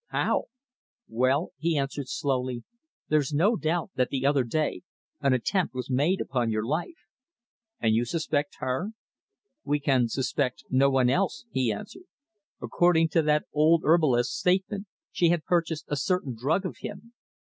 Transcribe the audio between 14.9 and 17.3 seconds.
she had purchased a certain drug of him.